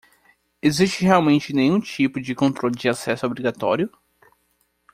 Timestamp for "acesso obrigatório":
2.89-3.87